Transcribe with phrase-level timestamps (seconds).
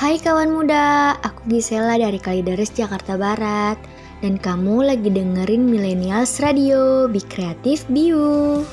[0.00, 3.76] Hai kawan muda, aku Gisela dari Kalideres Jakarta Barat
[4.24, 8.64] dan kamu lagi dengerin Millennials Radio, Be Creative, Be You.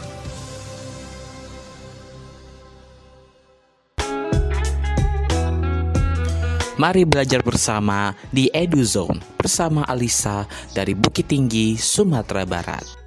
[6.80, 13.07] Mari belajar bersama di EduZone bersama Alisa dari Bukit Tinggi, Sumatera Barat.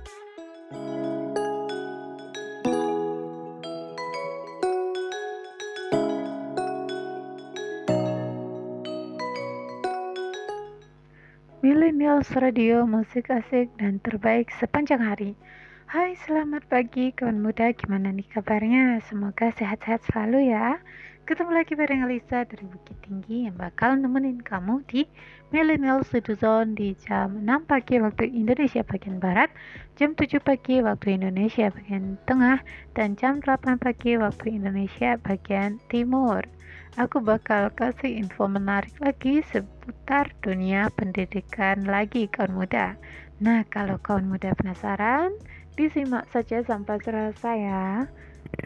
[12.30, 15.34] Millennials Radio musik asik dan terbaik sepanjang hari.
[15.90, 17.74] Hai, selamat pagi kawan muda.
[17.74, 19.02] Gimana nih kabarnya?
[19.02, 20.78] Semoga sehat-sehat selalu ya.
[21.26, 25.10] Ketemu lagi bareng Alisa dari Bukit Tinggi yang bakal nemenin kamu di
[25.50, 29.50] Millennial Zone di jam 6 pagi waktu Indonesia bagian Barat,
[29.98, 32.62] jam 7 pagi waktu Indonesia bagian Tengah,
[32.94, 36.46] dan jam 8 pagi waktu Indonesia bagian Timur.
[36.98, 42.98] Aku bakal kasih info menarik lagi seputar dunia pendidikan lagi kawan muda.
[43.38, 45.30] Nah, kalau kawan muda penasaran,
[45.78, 48.10] disimak saja sampai selesai ya.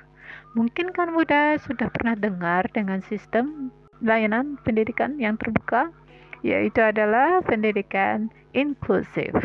[0.56, 3.68] Mungkin kawan muda sudah pernah dengar dengan sistem
[4.00, 5.92] layanan pendidikan yang terbuka,
[6.40, 9.36] yaitu adalah pendidikan inklusif.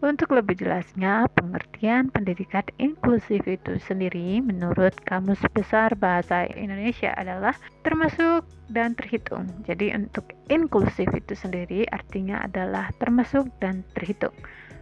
[0.00, 7.52] Untuk lebih jelasnya, pengertian pendidikan inklusif itu sendiri menurut Kamus Besar Bahasa Indonesia adalah
[7.84, 9.44] termasuk dan terhitung.
[9.68, 14.32] Jadi untuk inklusif itu sendiri artinya adalah termasuk dan terhitung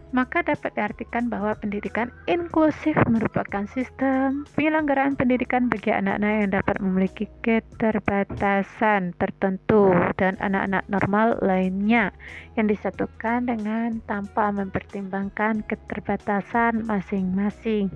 [0.09, 7.25] maka dapat diartikan bahwa pendidikan inklusif merupakan sistem penyelenggaraan pendidikan bagi anak-anak yang dapat memiliki
[7.45, 12.09] keterbatasan tertentu dan anak-anak normal lainnya
[12.57, 17.93] yang disatukan dengan tanpa mempertimbangkan keterbatasan masing-masing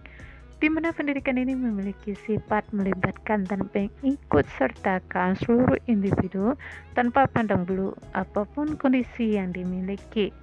[0.64, 6.56] di mana pendidikan ini memiliki sifat melibatkan dan mengikut sertakan seluruh individu
[6.96, 10.43] tanpa pandang bulu apa pun kondisi yang dimiliki.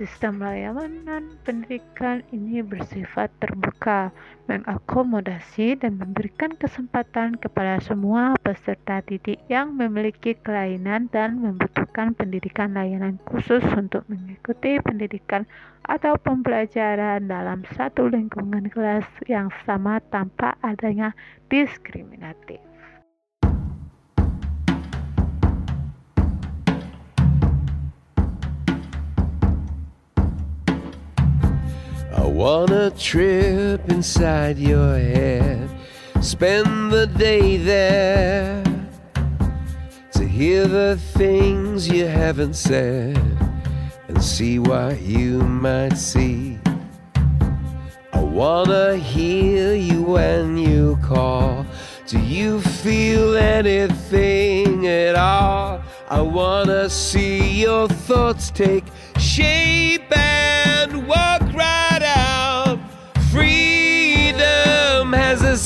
[0.00, 4.08] Sistem layanan pendidikan ini bersifat terbuka,
[4.48, 13.20] mengakomodasi dan memberikan kesempatan kepada semua peserta didik yang memiliki kelainan dan membutuhkan pendidikan layanan
[13.28, 15.44] khusus untuk mengikuti pendidikan
[15.84, 21.12] atau pembelajaran dalam satu lingkungan kelas yang sama tanpa adanya
[21.52, 22.69] diskriminatif.
[32.30, 35.68] I wanna trip inside your head,
[36.20, 38.62] spend the day there
[40.12, 43.18] to hear the things you haven't said
[44.06, 46.60] and see what you might see.
[48.12, 51.66] I wanna hear you when you call.
[52.06, 55.82] Do you feel anything at all?
[56.08, 58.84] I wanna see your thoughts take
[59.18, 60.16] shape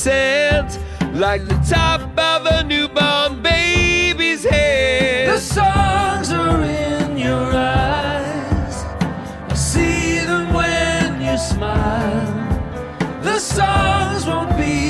[0.05, 5.29] like the top of a newborn baby's head.
[5.29, 8.85] The songs are in your eyes.
[9.49, 13.19] I see them when you smile.
[13.23, 14.84] The songs won't be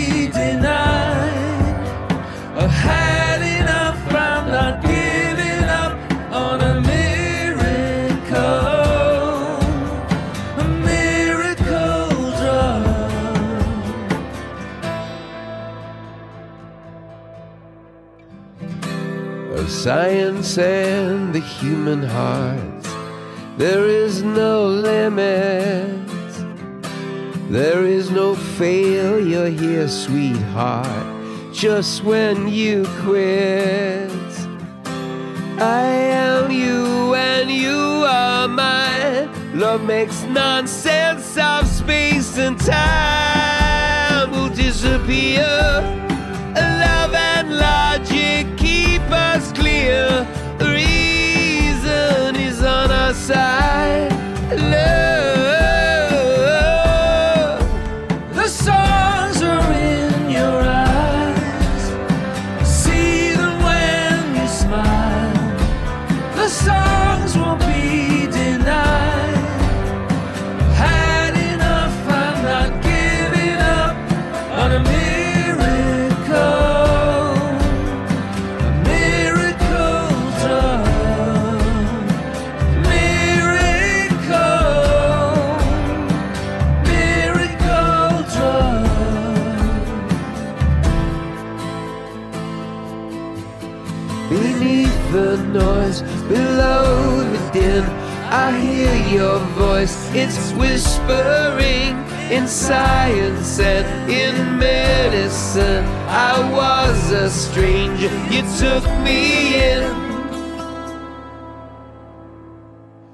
[19.85, 22.83] science and the human heart.
[23.55, 26.09] There is no limit.
[27.51, 31.53] There is no failure here, sweetheart.
[31.53, 34.09] Just when you quit,
[35.61, 35.85] I
[36.25, 39.29] am you and you are mine.
[39.53, 46.04] Love makes nonsense of space and time will disappear.
[49.85, 50.27] Clear.
[50.59, 54.14] Reason is on our side.
[100.17, 101.97] It's whispering
[102.31, 105.83] in science and in medicine.
[106.07, 109.83] I was a stranger, you took me in.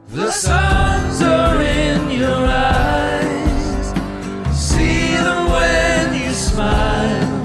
[0.10, 3.88] The songs are in your eyes.
[4.56, 7.44] See them when you smile.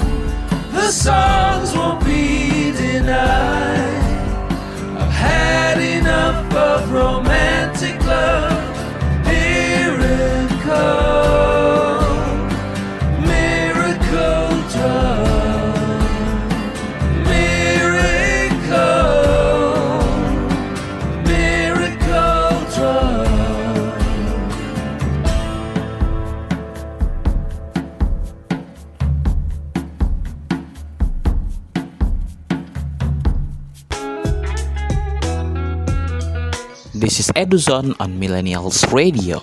[0.73, 4.05] The songs won't be denied.
[4.99, 7.56] I've had enough of romantic
[37.37, 39.37] Eduzone on Millennials Radio.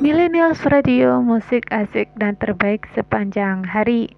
[0.00, 4.08] Millennials Radio, musik asik dan terbaik sepanjang hari.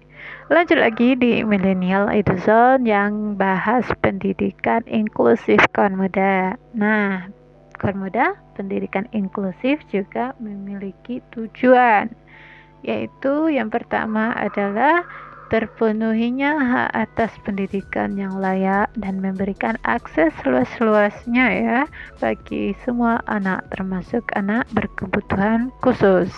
[0.47, 6.55] Lanjut lagi di Millennial Eduzone yang bahas pendidikan inklusif kawan muda.
[6.71, 7.27] Nah,
[7.75, 12.15] kawan muda, pendidikan inklusif juga memiliki tujuan,
[12.87, 15.03] yaitu yang pertama adalah
[15.51, 21.79] terpenuhinya hak atas pendidikan yang layak dan memberikan akses luas-luasnya ya
[22.23, 26.31] bagi semua anak termasuk anak berkebutuhan khusus.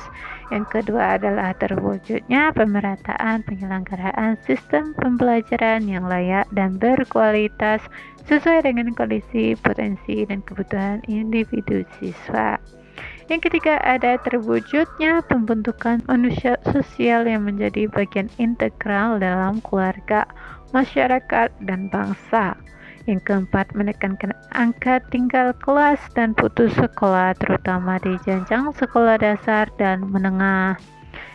[0.50, 7.86] Yang kedua adalah terwujudnya pemerataan penyelenggaraan sistem pembelajaran yang layak dan berkualitas
[8.26, 12.58] sesuai dengan kondisi, potensi, dan kebutuhan individu siswa.
[13.32, 20.28] Yang ketiga ada terwujudnya pembentukan manusia sosial yang menjadi bagian integral dalam keluarga,
[20.76, 22.60] masyarakat, dan bangsa.
[23.04, 30.08] Yang keempat menekankan angka tinggal kelas dan putus sekolah terutama di jenjang sekolah dasar dan
[30.08, 30.80] menengah.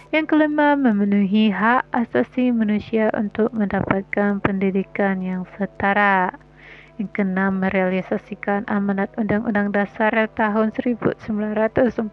[0.08, 6.32] Yang kelima memenuhi hak asasi manusia untuk mendapatkan pendidikan yang setara.
[6.98, 12.10] Yang keenam, merealisasikan amanat Undang-Undang Dasar tahun 1945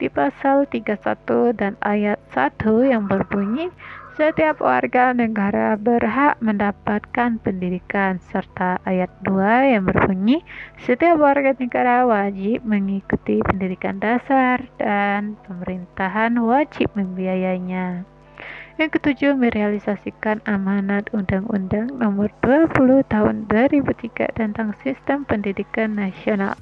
[0.00, 3.68] di pasal 31 dan ayat 1 yang berbunyi
[4.14, 10.44] setiap warga negara berhak mendapatkan pendidikan serta ayat 2 yang berbunyi
[10.80, 18.04] setiap warga negara wajib mengikuti pendidikan dasar dan pemerintahan wajib membiayainya.
[18.80, 26.56] Yang ketujuh, merealisasikan amanat Undang-Undang Nomor 20 Tahun 2003 tentang Sistem Pendidikan Nasional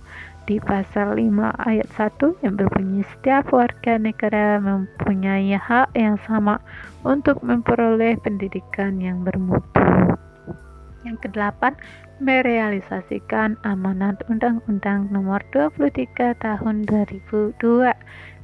[0.51, 1.31] di pasal 5
[1.63, 6.59] ayat 1 yang berbunyi setiap warga negara mempunyai hak yang sama
[7.07, 9.79] untuk memperoleh pendidikan yang bermutu.
[11.07, 11.79] Yang kedelapan,
[12.19, 17.95] merealisasikan amanat Undang-Undang Nomor 23 Tahun 2002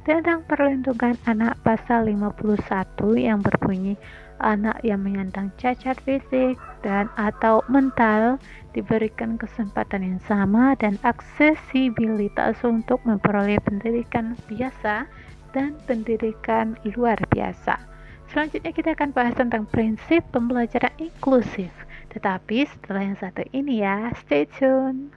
[0.05, 2.37] tentang perlindungan anak pasal 51
[3.17, 3.97] yang berbunyi
[4.39, 8.37] anak yang menyandang cacat fisik dan atau mental
[8.75, 15.07] diberikan kesempatan yang sama dan aksesibilitas untuk memperoleh pendidikan biasa
[15.55, 17.79] dan pendidikan luar biasa.
[18.29, 21.71] Selanjutnya kita akan bahas tentang prinsip pembelajaran inklusif.
[22.11, 25.15] Tetapi setelah yang satu ini ya, stay tune.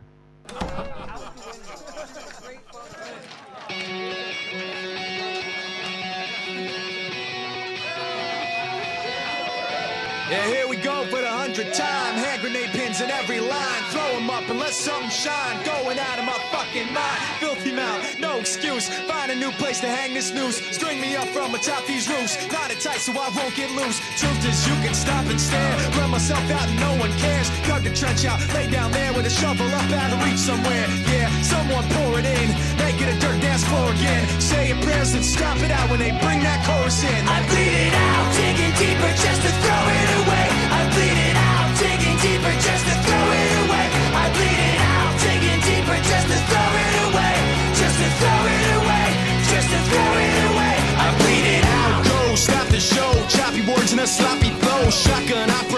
[10.30, 12.14] Yeah, here we go for the hundredth time.
[12.20, 13.82] Hand grenade pins in every line.
[13.88, 15.56] Throw 'em up and let something shine.
[15.64, 17.20] Going out of my fucking mind.
[17.40, 18.90] Filthy mouth, no excuse.
[19.08, 20.60] Find a new place to hang this noose.
[20.70, 22.36] String me up from atop these roofs.
[22.52, 23.98] Knot it tight so I won't get loose.
[24.20, 25.74] Truth is, you can stop and stare.
[25.96, 27.48] Run myself out and no one cares.
[27.66, 30.86] Dug the trench out, lay down there with a shovel up out of reach somewhere.
[31.08, 32.48] Yeah, someone pour it in.
[32.88, 34.24] Make it a dirt dance floor again.
[34.40, 37.20] Saying prayers and stop it out when they bring that chorus in.
[37.28, 40.46] I bleed it out, digging deeper just to throw it away.
[40.72, 43.86] I bleed it out, digging deeper just to throw it away.
[43.92, 47.34] I bleed it out, digging deeper just to throw it away.
[47.76, 49.06] Just to throw it away.
[49.52, 50.76] Just to throw it away.
[50.96, 52.00] I bleed it out.
[52.08, 53.12] Go, stop the show.
[53.28, 54.88] Choppy words and a sloppy flow.
[54.88, 55.77] Shotgun opera,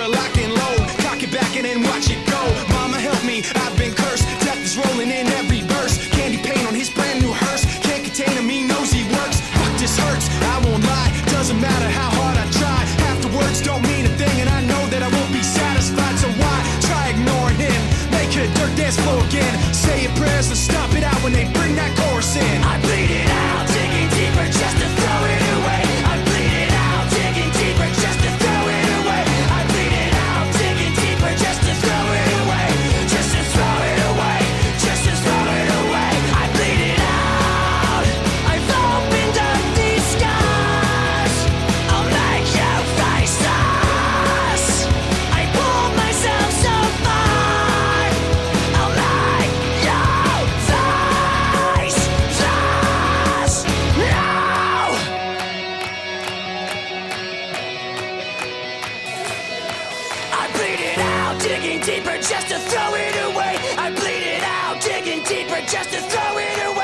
[20.16, 22.62] prayers to stop it out when they bring that chorus in.
[22.62, 23.29] I bleed it
[61.42, 63.56] digging deeper just to throw it away.
[63.78, 66.79] I bleed it out, digging deeper just to throw it away.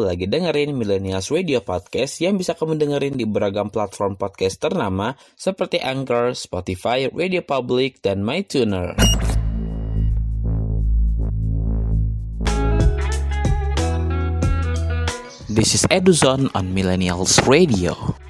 [0.00, 5.78] Lagi dengerin Millennials Radio Podcast yang bisa kamu dengerin di beragam platform podcast ternama seperti
[5.78, 8.96] Anchor, Spotify, Radio Public, dan MyTuner.
[15.52, 18.23] This is Eduzone on Millennials Radio.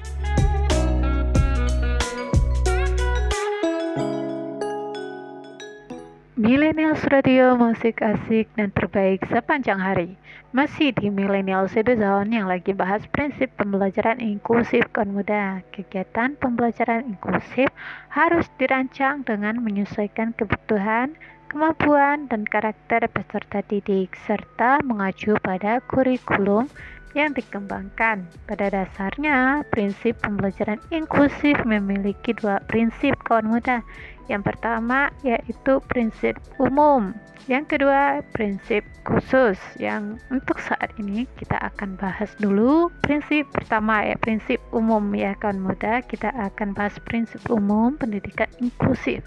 [6.35, 10.19] Millennials Radio musik asik dan terbaik sepanjang hari.
[10.51, 15.63] Masih di Millennials Zone yang lagi bahas prinsip pembelajaran inklusif kaum muda.
[15.71, 17.71] Kegiatan pembelajaran inklusif
[18.11, 21.15] harus dirancang dengan menyesuaikan kebutuhan,
[21.47, 26.67] kemampuan, dan karakter peserta didik serta mengacu pada kurikulum
[27.15, 28.27] yang dikembangkan.
[28.43, 33.87] Pada dasarnya, prinsip pembelajaran inklusif memiliki dua prinsip kawan muda.
[34.25, 37.13] Yang pertama yaitu prinsip umum.
[37.45, 42.89] Yang kedua, prinsip khusus yang untuk saat ini kita akan bahas dulu.
[43.05, 46.01] Prinsip pertama ya prinsip umum ya kawan muda.
[46.01, 49.21] Kita akan bahas prinsip umum pendidikan inklusif.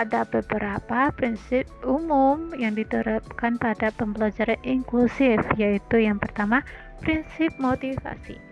[0.00, 6.64] Ada beberapa prinsip umum yang diterapkan pada pembelajaran inklusif yaitu yang pertama
[7.04, 8.47] prinsip motivasi.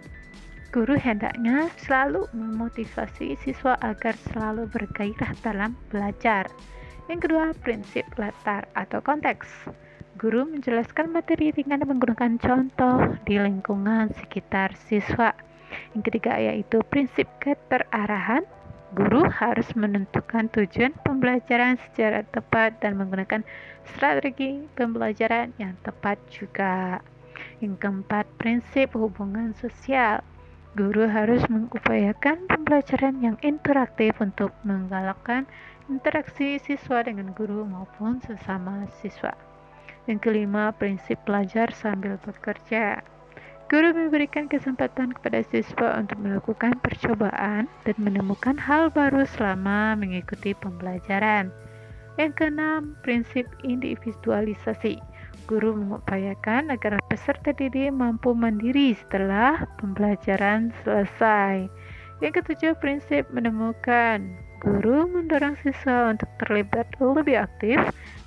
[0.76, 6.52] Guru hendaknya selalu memotivasi siswa agar selalu bergairah dalam belajar.
[7.08, 9.72] Yang kedua, prinsip latar atau konteks.
[10.20, 15.32] Guru menjelaskan materi dengan menggunakan contoh di lingkungan sekitar siswa.
[15.96, 18.44] Yang ketiga yaitu prinsip keterarahan.
[18.92, 23.48] Guru harus menentukan tujuan pembelajaran secara tepat dan menggunakan
[23.96, 27.00] strategi pembelajaran yang tepat juga.
[27.64, 30.20] Yang keempat, prinsip hubungan sosial.
[30.76, 35.48] Guru harus mengupayakan pembelajaran yang interaktif untuk menggalakkan
[35.88, 39.32] interaksi siswa dengan guru maupun sesama siswa.
[40.04, 43.00] Yang kelima, prinsip belajar sambil bekerja.
[43.72, 51.48] Guru memberikan kesempatan kepada siswa untuk melakukan percobaan dan menemukan hal baru selama mengikuti pembelajaran.
[52.20, 55.00] Yang keenam, prinsip individualisasi.
[55.46, 61.70] Guru mengupayakan agar peserta didik mampu mandiri setelah pembelajaran selesai.
[62.18, 64.26] Yang ketujuh, prinsip menemukan.
[64.58, 67.78] Guru mendorong siswa untuk terlibat lebih aktif,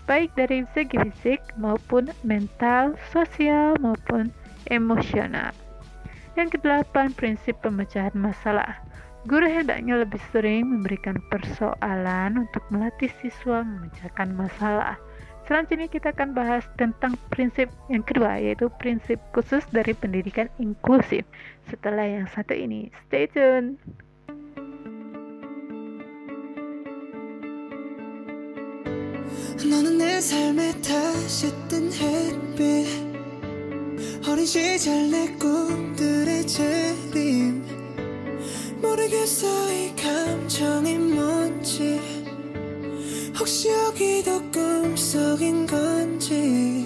[0.08, 4.32] baik dari segi fisik maupun mental, sosial maupun
[4.72, 5.52] emosional.
[6.40, 8.80] Yang kedelapan, prinsip pemecahan masalah.
[9.28, 14.96] Guru hendaknya lebih sering memberikan persoalan untuk melatih siswa memecahkan masalah.
[15.49, 21.29] Selanjutnya kita akan bahas tentang prinsip yang kedua yaitu prinsip khusus dari pendidikan inklusif.
[21.69, 23.77] Setelah yang satu ini, stay tune.
[29.65, 32.85] 너는 내 삶에 다시 뜬 햇빛
[34.29, 37.65] 어린 시절 내 꿈들의 재림
[38.83, 42.18] 모르겠어 이 감정이 뭔지
[43.40, 46.86] 혹시 여기도 꿈속인 건지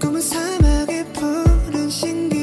[0.00, 2.33] 꿈은 사막의 푸른 신기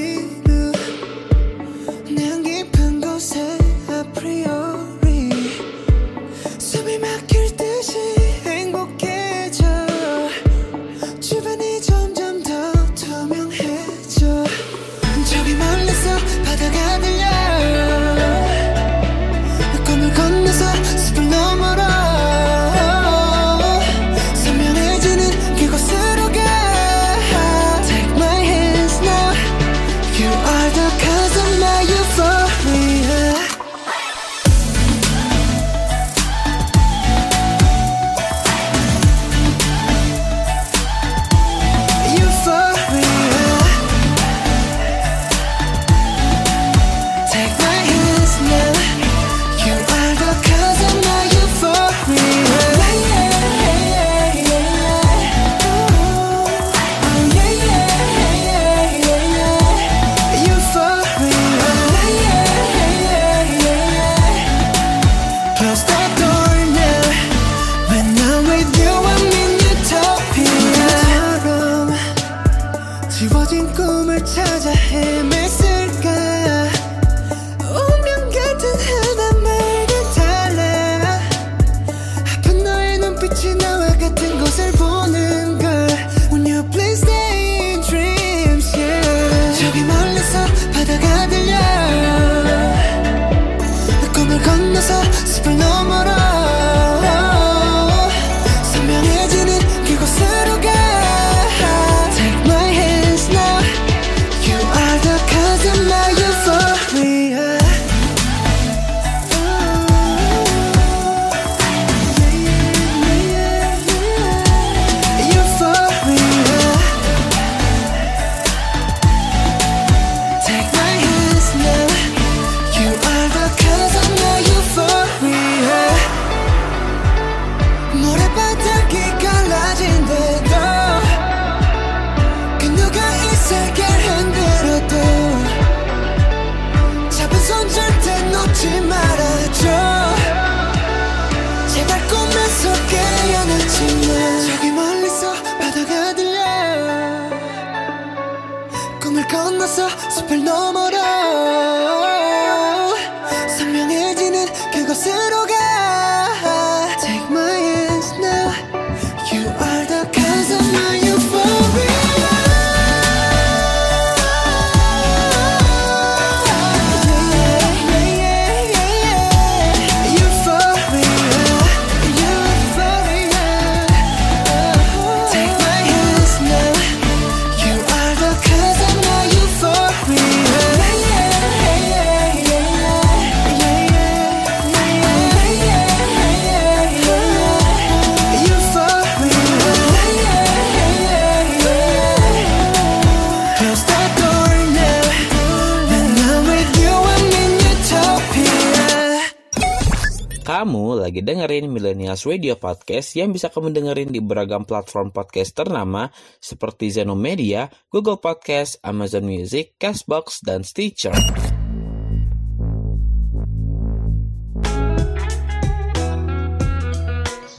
[201.32, 206.12] dengerin Millennials Radio Podcast yang bisa kamu dengerin di beragam platform podcast ternama
[206.44, 211.16] seperti Zeno Media, Google Podcast, Amazon Music, Castbox, dan Stitcher.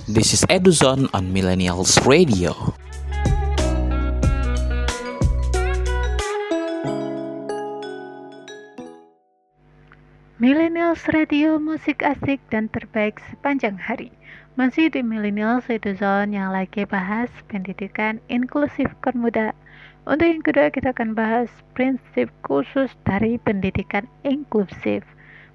[0.05, 2.53] This is Eduzone on Millennials Radio.
[10.43, 14.11] Millennials Radio musik asik dan terbaik sepanjang hari.
[14.59, 19.55] Masih di Millennials Radio Zone yang lagi bahas pendidikan inklusif kaum muda.
[20.03, 21.47] Untuk yang kedua kita akan bahas
[21.79, 25.07] prinsip khusus dari pendidikan inklusif.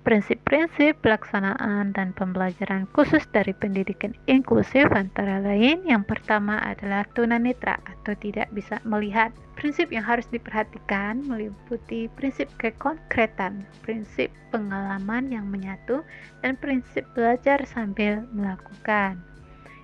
[0.08, 8.16] Prinsip-prinsip pelaksanaan dan pembelajaran khusus dari pendidikan inklusif antara lain yang pertama adalah tunanetra atau
[8.16, 9.36] tidak bisa melihat.
[9.60, 16.08] Prinsip yang harus diperhatikan meliputi prinsip kekonkretan, prinsip pengalaman yang menyatu,
[16.40, 19.20] dan prinsip belajar sambil melakukan.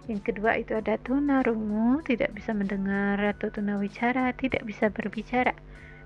[0.08, 5.52] Yang kedua itu ada tunarungu, tidak bisa mendengar atau tunawicara, tidak bisa berbicara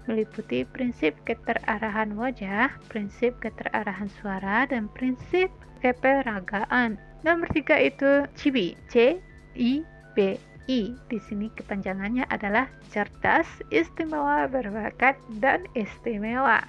[0.07, 5.51] meliputi prinsip keterarahan wajah, prinsip keterarahan suara, dan prinsip
[5.83, 6.97] keperagaan.
[7.21, 9.19] Nomor tiga itu CIBI, C
[9.53, 9.83] I
[10.15, 10.95] B I.
[11.11, 16.63] Di sini kepanjangannya adalah cerdas, istimewa, berbakat, dan istimewa.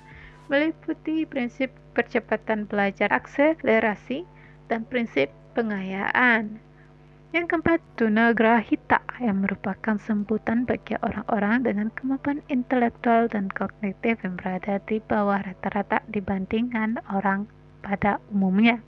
[0.50, 4.24] Meliputi prinsip percepatan belajar akselerasi
[4.66, 6.56] dan prinsip pengayaan.
[7.28, 14.80] Yang keempat, tunagrahita yang merupakan sebutan bagi orang-orang dengan kemampuan intelektual dan kognitif yang berada
[14.88, 17.44] di bawah rata-rata dibandingkan orang
[17.84, 18.80] pada umumnya.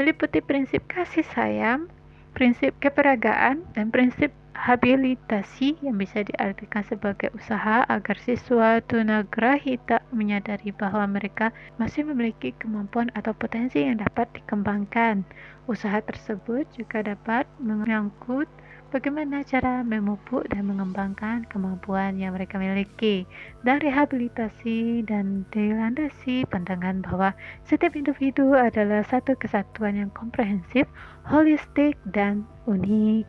[0.00, 1.92] Meliputi prinsip kasih sayang,
[2.36, 11.04] prinsip keperagaan, dan prinsip habilitasi yang bisa diartikan sebagai usaha agar siswa tunagrahita menyadari bahwa
[11.08, 15.24] mereka masih memiliki kemampuan atau potensi yang dapat dikembangkan.
[15.64, 18.48] Usaha tersebut juga dapat menyangkut
[18.94, 23.26] bagaimana cara memupuk dan mengembangkan kemampuan yang mereka miliki
[23.66, 27.34] dan rehabilitasi dan dilandasi pandangan bahwa
[27.66, 30.86] setiap individu adalah satu kesatuan yang komprehensif,
[31.26, 33.26] holistik, dan unik.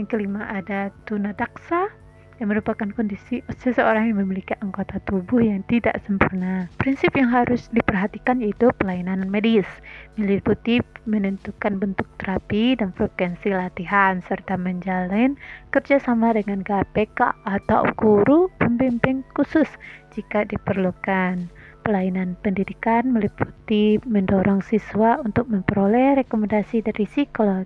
[0.00, 1.90] Yang kelima ada tunadaksa
[2.38, 6.70] yang merupakan kondisi seseorang yang memiliki anggota tubuh yang tidak sempurna.
[6.78, 9.66] Prinsip yang harus diperhatikan yaitu pelayanan medis,
[10.14, 15.34] meliputi menentukan bentuk terapi dan frekuensi latihan, serta menjalin
[15.74, 19.68] kerjasama dengan KPK atau guru pembimbing khusus
[20.14, 21.50] jika diperlukan
[21.88, 27.64] pelayanan pendidikan meliputi mendorong siswa untuk memperoleh rekomendasi dari psikolog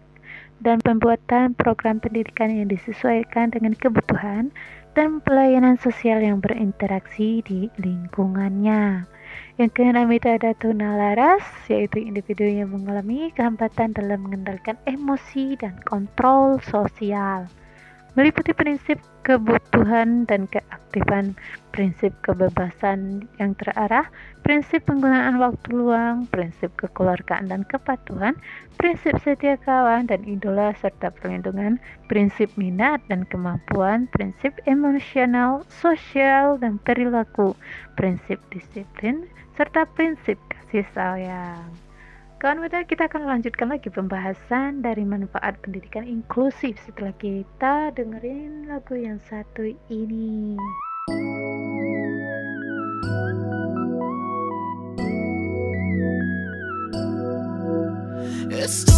[0.62, 4.55] dan pembuatan program pendidikan yang disesuaikan dengan kebutuhan
[4.94, 9.05] dan pelayanan sosial yang berinteraksi di lingkungannya.
[9.59, 10.96] Yang keenam itu ada tuna
[11.68, 17.51] yaitu individu yang mengalami kehambatan dalam mengendalikan emosi dan kontrol sosial
[18.12, 21.33] meliputi prinsip kebutuhan dan keaktifan,
[21.72, 24.11] prinsip kebebasan yang terarah,
[24.44, 28.37] prinsip penggunaan waktu luang, prinsip kekeluargaan dan kepatuhan,
[28.77, 36.77] prinsip setia kawan dan idola serta perlindungan, prinsip minat dan kemampuan, prinsip emosional, sosial dan
[36.83, 37.57] perilaku,
[37.96, 39.25] prinsip disiplin,
[39.57, 41.82] serta prinsip kasih sayang.
[42.42, 48.98] Kawan muda, kita akan lanjutkan lagi pembahasan dari manfaat pendidikan inklusif setelah kita dengerin lagu
[48.98, 50.59] yang satu ini.
[58.50, 58.90] It's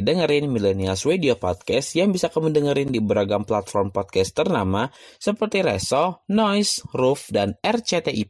[0.00, 4.88] lagi dengerin Millennials Radio Podcast yang bisa kamu dengerin di beragam platform podcast ternama
[5.20, 8.24] seperti Reso, Noise, Roof, dan RCTI+.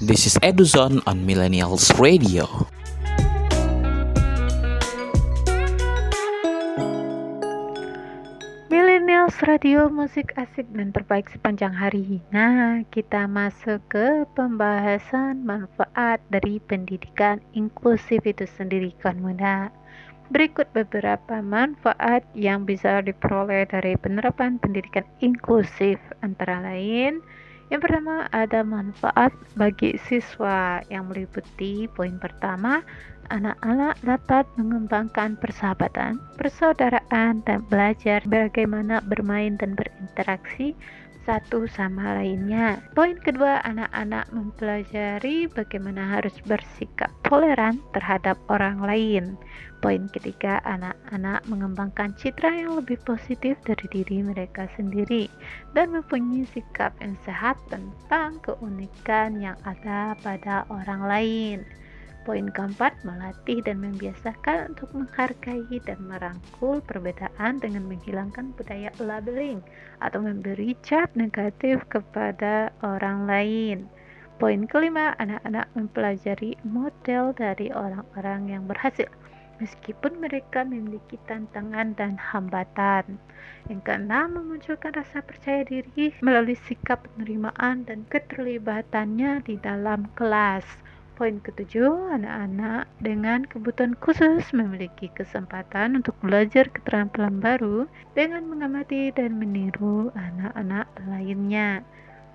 [0.00, 2.75] This is Eduzon on Millennials Radio.
[9.26, 12.22] Kilas Radio Musik Asik dan Terbaik Sepanjang Hari.
[12.30, 19.74] Nah, kita masuk ke pembahasan manfaat dari pendidikan inklusif itu sendiri kan muda.
[20.30, 27.18] Berikut beberapa manfaat yang bisa diperoleh dari penerapan pendidikan inklusif antara lain
[27.66, 32.86] yang pertama ada manfaat bagi siswa yang meliputi poin pertama
[33.30, 40.76] anak-anak dapat mengembangkan persahabatan, persaudaraan, dan belajar bagaimana bermain dan berinteraksi
[41.26, 42.78] satu sama lainnya.
[42.94, 49.34] Poin kedua, anak-anak mempelajari bagaimana harus bersikap toleran terhadap orang lain.
[49.82, 55.26] Poin ketiga, anak-anak mengembangkan citra yang lebih positif dari diri mereka sendiri
[55.74, 61.58] dan mempunyai sikap yang sehat tentang keunikan yang ada pada orang lain.
[62.26, 69.62] Poin keempat, melatih dan membiasakan untuk menghargai dan merangkul perbedaan dengan menghilangkan budaya labeling
[70.02, 73.86] atau memberi cap negatif kepada orang lain.
[74.42, 79.06] Poin kelima, anak-anak mempelajari model dari orang-orang yang berhasil
[79.62, 83.22] meskipun mereka memiliki tantangan dan hambatan.
[83.70, 90.66] Yang keenam, memunculkan rasa percaya diri melalui sikap penerimaan dan keterlibatannya di dalam kelas.
[91.16, 99.40] Poin ketujuh, anak-anak dengan kebutuhan khusus memiliki kesempatan untuk belajar keterampilan baru dengan mengamati dan
[99.40, 101.80] meniru anak-anak lainnya.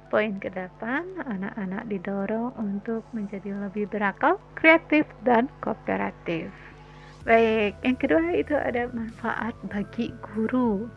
[0.09, 0.81] Poin ke-8,
[1.29, 6.49] anak-anak didorong untuk menjadi lebih berakal, kreatif, dan kooperatif.
[7.21, 10.89] Baik, yang kedua itu ada manfaat bagi guru.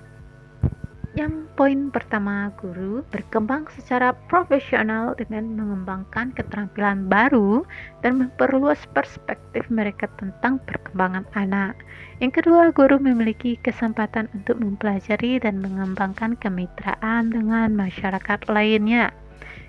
[1.15, 7.63] Yang poin pertama, guru berkembang secara profesional dengan mengembangkan keterampilan baru
[8.03, 11.79] dan memperluas perspektif mereka tentang perkembangan anak.
[12.19, 19.15] Yang kedua, guru memiliki kesempatan untuk mempelajari dan mengembangkan kemitraan dengan masyarakat lainnya.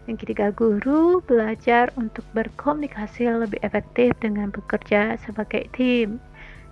[0.09, 6.17] Yang ketiga, guru belajar untuk berkomunikasi lebih efektif dengan bekerja sebagai tim.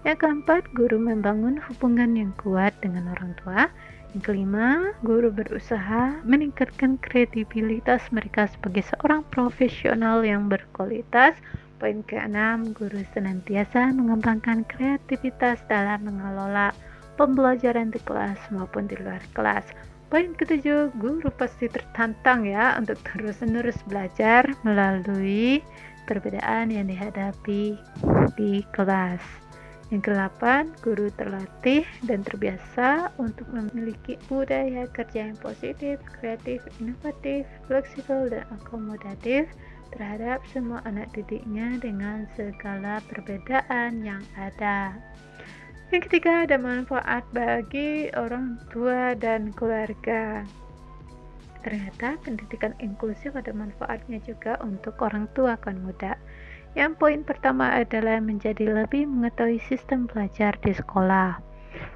[0.01, 3.69] Yang keempat, guru membangun hubungan yang kuat dengan orang tua
[4.13, 11.33] yang kelima, guru berusaha meningkatkan kredibilitas mereka sebagai seorang profesional yang berkualitas.
[11.81, 16.69] Poin keenam, guru senantiasa mengembangkan kreativitas dalam mengelola
[17.17, 19.65] pembelajaran di kelas maupun di luar kelas.
[20.13, 25.65] Poin ketujuh, guru pasti tertantang ya untuk terus-menerus belajar melalui
[26.05, 27.81] perbedaan yang dihadapi
[28.37, 29.42] di kelas.
[29.93, 38.25] Yang kedelapan, guru terlatih dan terbiasa untuk memiliki budaya kerja yang positif, kreatif, inovatif, fleksibel,
[38.25, 39.45] dan akomodatif
[39.93, 44.97] terhadap semua anak didiknya dengan segala perbedaan yang ada.
[45.93, 50.41] Yang ketiga, ada manfaat bagi orang tua dan keluarga.
[51.61, 56.17] Ternyata pendidikan inklusif ada manfaatnya juga untuk orang tua kan muda.
[56.73, 61.37] Yang poin pertama adalah menjadi lebih mengetahui sistem belajar di sekolah.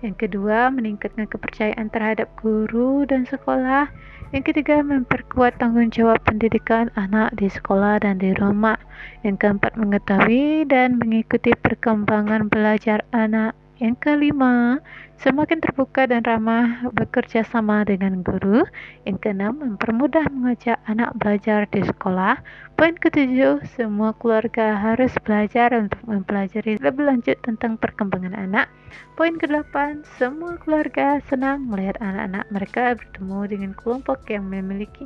[0.06, 3.90] Yang kedua, meningkatkan kepercayaan terhadap guru dan sekolah.
[4.30, 8.78] Yang ketiga, memperkuat tanggung jawab pendidikan anak di sekolah dan di rumah.
[9.26, 14.82] Yang keempat, mengetahui dan mengikuti perkembangan belajar anak yang kelima,
[15.22, 18.66] semakin terbuka dan ramah bekerja sama dengan guru.
[19.06, 22.42] Yang keenam, mempermudah mengajak anak belajar di sekolah.
[22.74, 28.66] Poin ketujuh, semua keluarga harus belajar untuk mempelajari lebih lanjut tentang perkembangan anak.
[29.14, 35.06] Poin kedelapan, semua keluarga senang melihat anak-anak mereka bertemu dengan kelompok yang memiliki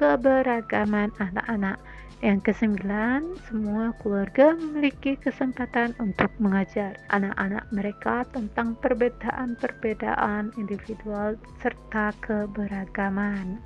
[0.00, 1.76] keberagaman anak-anak.
[2.20, 13.56] Yang kesembilan, semua keluarga memiliki kesempatan untuk mengajar anak-anak mereka tentang perbedaan-perbedaan individual serta keberagaman.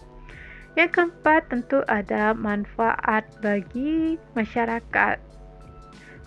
[0.78, 5.18] Yang keempat, tentu ada manfaat bagi masyarakat.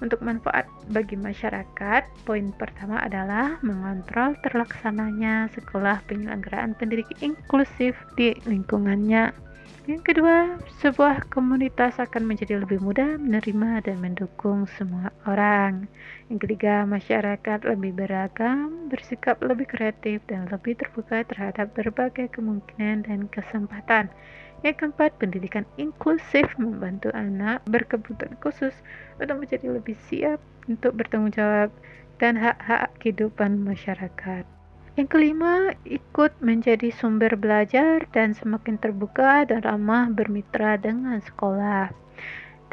[0.04, 9.47] Untuk manfaat bagi masyarakat, poin pertama adalah mengontrol terlaksananya sekolah penyelenggaraan pendidikan inklusif di lingkungannya
[9.88, 15.88] yang kedua, sebuah komunitas akan menjadi lebih mudah menerima dan mendukung semua orang.
[16.28, 23.32] Yang ketiga, masyarakat lebih beragam, bersikap lebih kreatif, dan lebih terbuka terhadap berbagai kemungkinan dan
[23.32, 24.12] kesempatan.
[24.60, 28.76] Yang keempat, pendidikan inklusif membantu anak berkebutuhan khusus
[29.24, 31.72] untuk menjadi lebih siap untuk bertanggung jawab
[32.20, 34.57] dan hak-hak kehidupan masyarakat.
[34.98, 41.94] Yang kelima, ikut menjadi sumber belajar dan semakin terbuka dan ramah bermitra dengan sekolah.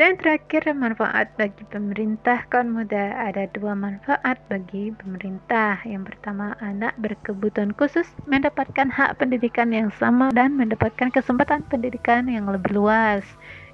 [0.01, 3.13] Dan terakhir, manfaat bagi pemerintah kaum muda.
[3.29, 5.85] Ada dua manfaat bagi pemerintah.
[5.85, 12.49] Yang pertama, anak berkebutuhan khusus mendapatkan hak pendidikan yang sama dan mendapatkan kesempatan pendidikan yang
[12.49, 13.23] lebih luas.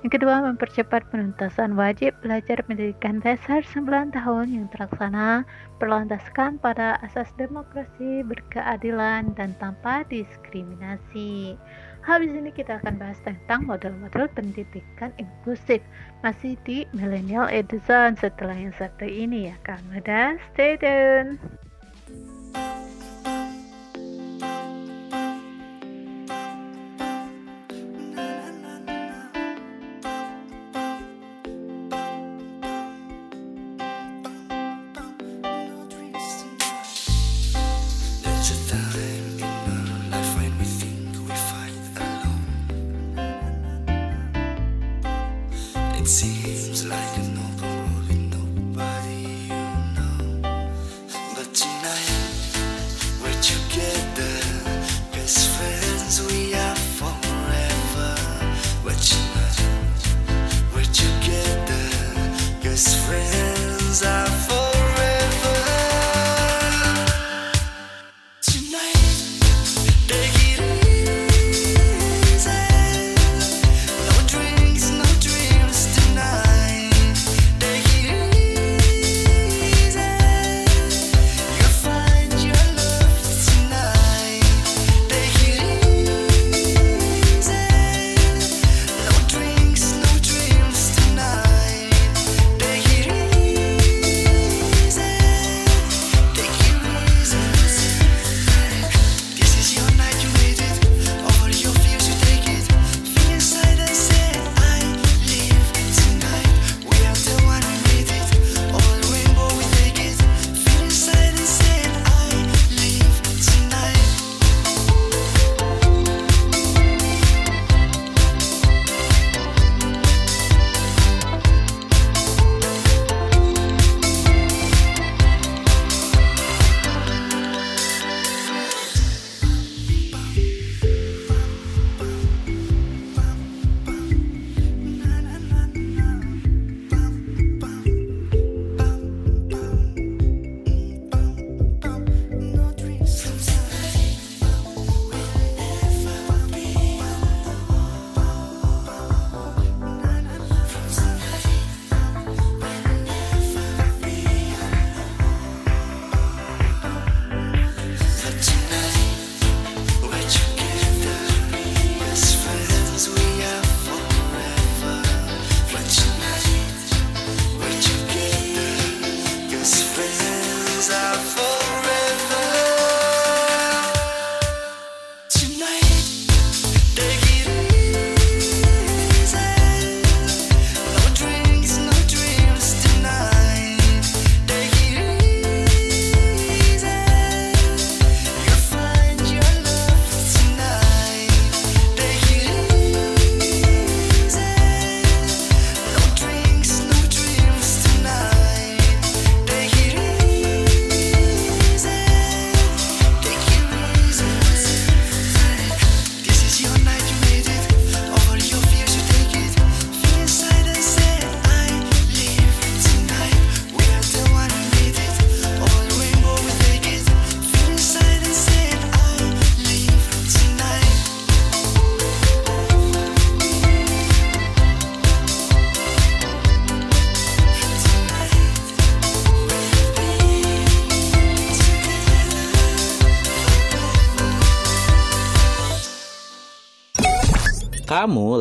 [0.01, 5.45] Yang kedua, mempercepat penuntasan wajib belajar pendidikan dasar 9 tahun yang terlaksana
[5.77, 11.61] berlandaskan pada asas demokrasi berkeadilan dan tanpa diskriminasi.
[12.01, 15.85] Habis ini kita akan bahas tentang model-model pendidikan inklusif
[16.25, 20.01] masih di Millennial Edison setelah yang satu ini ya kamu
[20.57, 21.37] Stay tune.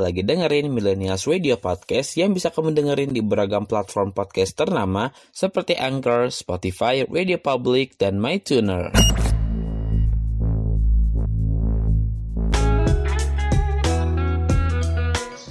[0.09, 5.77] lagi dengerin Millennials Radio Podcast yang bisa kamu dengerin di beragam platform podcast ternama seperti
[5.77, 8.89] Anchor, Spotify, Radio Public, dan MyTuner.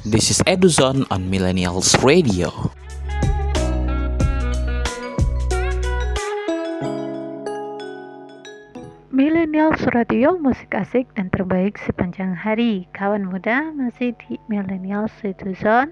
[0.03, 2.51] This is Eduzon on Millennials Radio.
[9.49, 10.13] Milenial Surat
[10.45, 12.85] musik asik dan terbaik sepanjang hari.
[12.93, 15.89] Kawan muda masih di Milenial Citizen.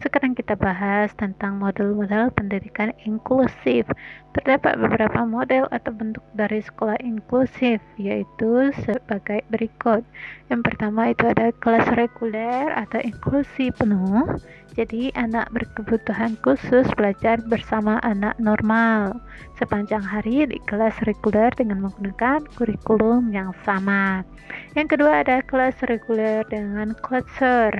[0.00, 3.84] Sekarang kita bahas tentang model-model pendidikan inklusif.
[4.32, 10.00] Terdapat beberapa model atau bentuk dari sekolah inklusif, yaitu sebagai berikut.
[10.48, 14.24] Yang pertama itu ada kelas reguler atau inklusi penuh.
[14.72, 19.20] Jadi anak berkebutuhan khusus belajar bersama anak normal
[19.60, 24.24] sepanjang hari di kelas reguler dengan menggunakan kurikulum yang sama.
[24.72, 27.74] Yang kedua ada kelas reguler dengan cluster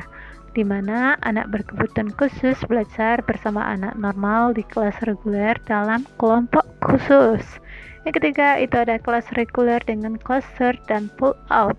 [0.53, 7.43] di mana anak berkebutuhan khusus belajar bersama anak normal di kelas reguler dalam kelompok khusus.
[8.09, 11.77] Yang ketiga itu ada kelas reguler dengan cluster dan pull out.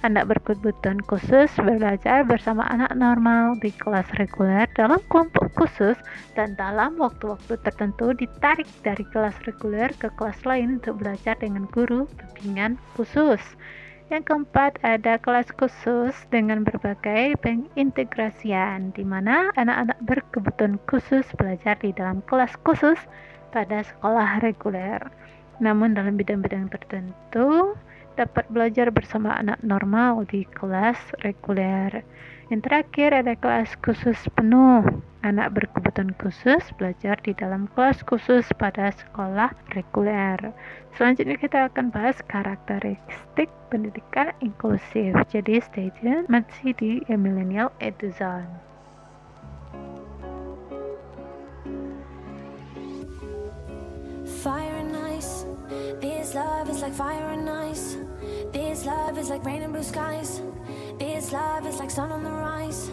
[0.00, 5.96] Anak berkebutuhan khusus belajar bersama anak normal di kelas reguler dalam kelompok khusus
[6.36, 12.08] dan dalam waktu-waktu tertentu ditarik dari kelas reguler ke kelas lain untuk belajar dengan guru
[12.16, 13.40] bimbingan khusus.
[14.10, 21.94] Yang keempat ada kelas khusus dengan berbagai pengintegrasian di mana anak-anak berkebutuhan khusus belajar di
[21.94, 22.98] dalam kelas khusus
[23.54, 24.98] pada sekolah reguler.
[25.62, 27.78] Namun dalam bidang-bidang tertentu
[28.18, 32.02] dapat belajar bersama anak normal di kelas reguler.
[32.50, 34.82] Yang terakhir ada kelas khusus penuh.
[35.22, 40.50] Anak berkebutuhan khusus belajar di dalam kelas khusus pada sekolah reguler.
[40.98, 45.14] Selanjutnya kita akan bahas karakteristik pendidikan inklusif.
[45.30, 48.50] Jadi stay tune masih di Millennial Eduzone.
[54.42, 54.89] Fire.
[56.00, 57.96] This love is like fire and ice.
[58.52, 60.42] This love is like rain and blue skies.
[60.98, 62.90] This love is like sun on the rise.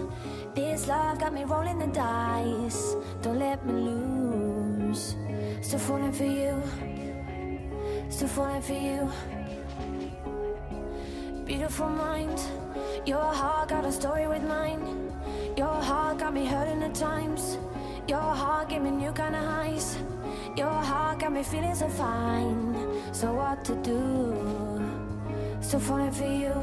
[0.54, 2.96] This love got me rolling the dice.
[3.24, 5.16] Don't let me lose.
[5.62, 6.62] Still falling for you.
[8.10, 9.12] Still falling for you.
[11.46, 12.40] Beautiful mind.
[13.08, 15.12] Your heart got a story with mine.
[15.58, 17.58] Your heart got me hurting at times.
[18.08, 19.98] Your heart gave me new kind of highs.
[20.56, 22.74] Your heart got me feeling so fine.
[23.12, 24.82] So what to do?
[25.60, 26.54] Still falling for you.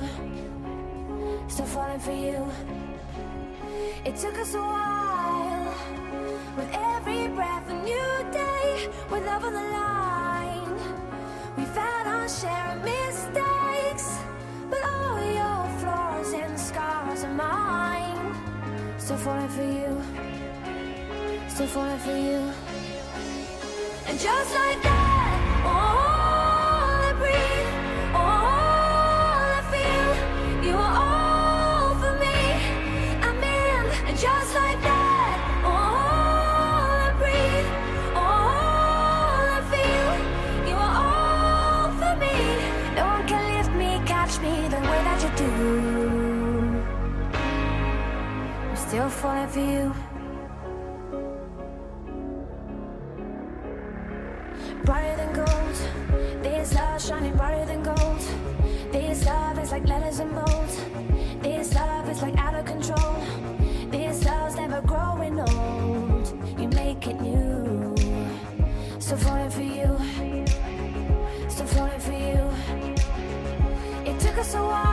[1.49, 2.51] Still falling for you.
[4.07, 5.74] It took us a while.
[6.57, 8.88] With every breath, a new day.
[9.11, 10.74] With love on the line.
[11.59, 14.18] We found our share of mistakes.
[14.70, 18.34] But all your flaws and scars are mine.
[18.97, 20.24] Still falling for you.
[21.55, 22.50] Still falling for you.
[24.09, 27.70] And just like that, all I breathe,
[28.12, 28.48] all
[29.46, 30.11] I feel,
[30.66, 32.38] you are all for me.
[33.22, 35.94] I'm in, and just like that, all
[36.98, 37.68] I breathe,
[38.16, 38.50] all
[39.55, 40.11] I feel,
[40.68, 42.34] you are all for me.
[42.96, 45.52] No one can lift me, catch me the way that you do.
[48.70, 50.03] I'm still falling for you.
[74.55, 74.84] so I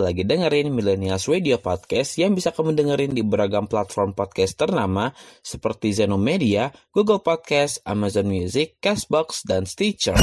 [0.00, 5.94] Lagi dengerin Millennials Radio Podcast yang bisa kamu dengerin di beragam platform podcast ternama seperti
[5.94, 10.18] Zeno Media, Google Podcast, Amazon Music, Castbox, dan Stitcher.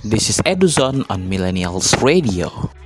[0.00, 2.79] This is Eduzone on Millennials Radio.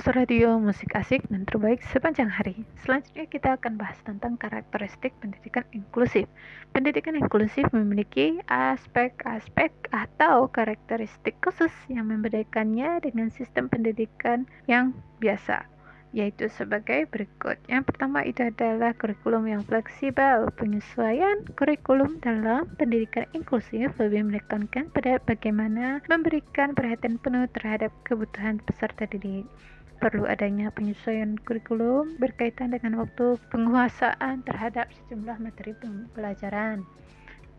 [0.00, 2.64] Millennials Radio musik asik dan terbaik sepanjang hari.
[2.80, 6.24] Selanjutnya kita akan bahas tentang karakteristik pendidikan inklusif.
[6.72, 15.68] Pendidikan inklusif memiliki aspek-aspek atau karakteristik khusus yang membedakannya dengan sistem pendidikan yang biasa
[16.16, 17.60] yaitu sebagai berikut.
[17.68, 20.48] Yang pertama itu adalah kurikulum yang fleksibel.
[20.56, 29.04] Penyesuaian kurikulum dalam pendidikan inklusif lebih menekankan pada bagaimana memberikan perhatian penuh terhadap kebutuhan peserta
[29.06, 29.44] didik.
[30.00, 36.88] Perlu adanya penyesuaian kurikulum berkaitan dengan waktu penguasaan terhadap sejumlah materi pembelajaran.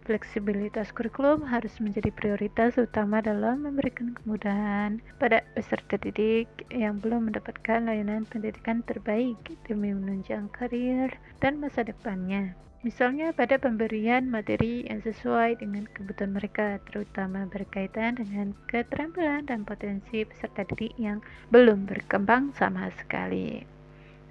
[0.02, 7.86] Fleksibilitas kurikulum harus menjadi prioritas utama dalam memberikan kemudahan pada peserta didik yang belum mendapatkan
[7.86, 9.38] layanan pendidikan terbaik
[9.70, 12.58] demi menunjang karir dan masa depannya.
[12.82, 20.26] Misalnya pada pemberian materi yang sesuai dengan kebutuhan mereka, terutama berkaitan dengan keterampilan dan potensi
[20.26, 21.22] peserta didik yang
[21.54, 23.62] belum berkembang sama sekali.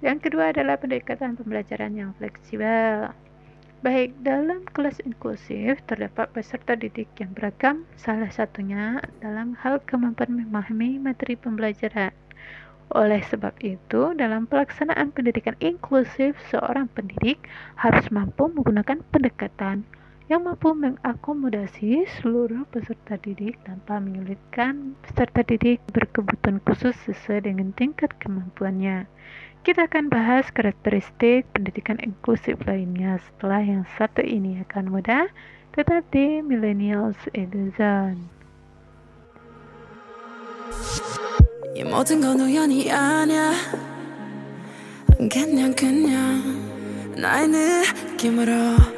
[0.03, 3.15] Yang kedua adalah pendekatan pembelajaran yang fleksibel.
[3.81, 11.01] Baik dalam kelas inklusif terdapat peserta didik yang beragam, salah satunya dalam hal kemampuan memahami
[11.01, 12.13] materi pembelajaran.
[12.93, 17.41] Oleh sebab itu, dalam pelaksanaan pendidikan inklusif, seorang pendidik
[17.73, 19.81] harus mampu menggunakan pendekatan
[20.29, 28.13] yang mampu mengakomodasi seluruh peserta didik tanpa menyulitkan peserta didik berkebutuhan khusus sesuai dengan tingkat
[28.21, 29.09] kemampuannya.
[29.66, 35.26] Kita akan bahas karakteristik pendidikan inklusif lainnya setelah yang satu ini akan mudah
[35.74, 38.36] tetap di Millennials Eduzone.
[41.76, 43.52] 이 모든 건 우연이 아냐
[45.30, 46.40] 그냥 그냥
[47.16, 48.52] 나의 느낌으로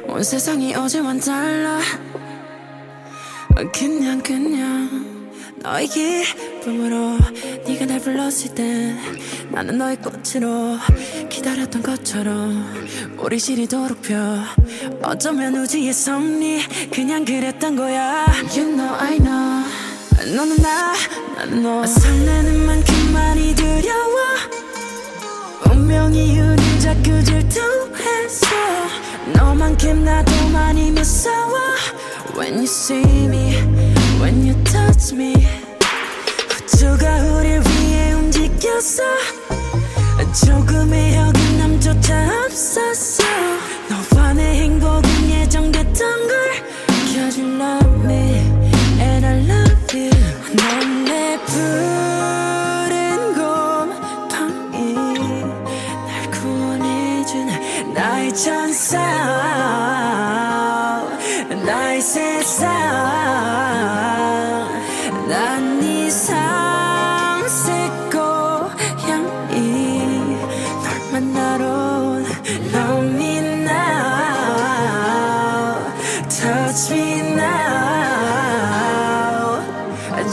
[0.07, 1.79] 온 세상이 어제와는 달라
[3.73, 5.12] 그냥 그냥
[5.64, 7.16] 너의 기쁨으로
[7.66, 8.94] 네가 날 불렀을 때
[9.48, 10.76] 나는 너의 꽃으로
[11.30, 12.70] 기다렸던 것처럼
[13.16, 14.14] 우리 시리도록 펴.
[15.02, 16.60] 어쩌면 우주의 섭리
[16.92, 18.26] 그냥 그랬던 거야.
[18.54, 19.64] You know I know.
[20.36, 20.92] 너는 나
[21.34, 21.86] 나는 너.
[21.86, 24.16] 설레는 만큼 많이 두려워.
[25.70, 28.46] 운명이 우릴 자꾸 질투했어
[29.32, 31.54] 너만큼 나도 많이 무서워.
[32.36, 33.93] When you see me
[34.24, 35.34] When you touch me
[36.64, 39.02] 우주가 우릴 위해 움직였어
[40.46, 43.22] 조금의 어긋남조차 없었어
[43.90, 46.38] 너와 내 행복은 예정됐던 걸
[47.12, 48.40] Cause you love me
[48.98, 50.10] and I love you.
[50.56, 59.83] 넌내 푸른 곰팡이 날 구원해준 나의 천사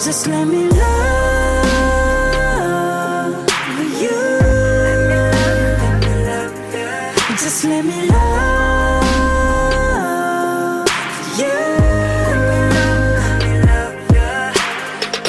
[0.01, 1.37] Just let me love
[4.01, 4.11] you
[7.37, 9.07] Just let me love
[11.39, 11.53] you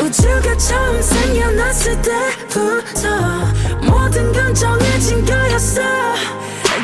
[0.01, 3.09] 우주가 처음 생겨났을 때부터
[3.86, 5.82] 모든 건 정해진 거였어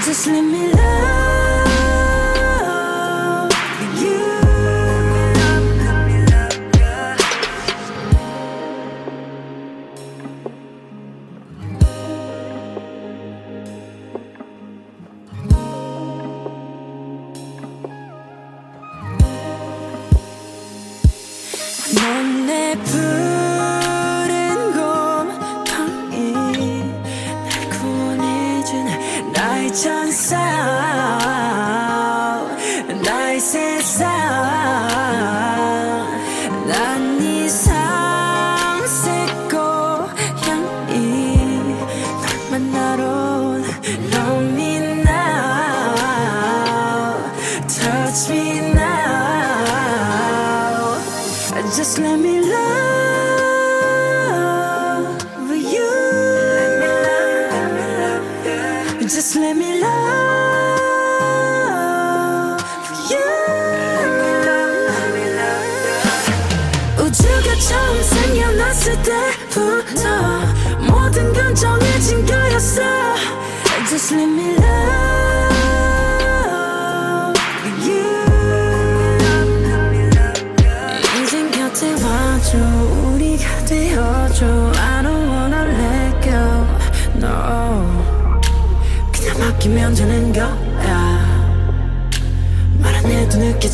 [0.03, 1.26] Just let me love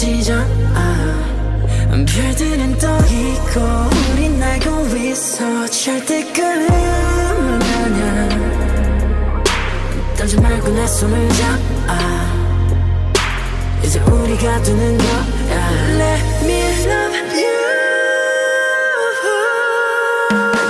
[0.04, 1.24] 지잖아.
[2.06, 3.60] 별들은 떠 있고
[4.12, 5.66] 우린 알고 있어.
[5.68, 6.68] 절대 끝은
[7.62, 8.28] 아냐.
[10.14, 11.98] 떨지 말고 내 손을 잡아.
[13.82, 15.26] 이제 우리가 되는 거야.
[15.88, 17.54] Let me love you.